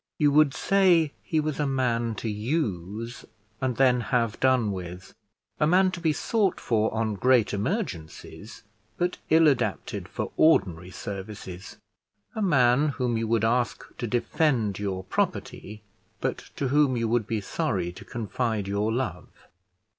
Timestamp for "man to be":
5.67-6.11